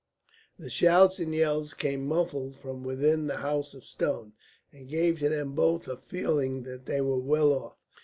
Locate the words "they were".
6.87-7.19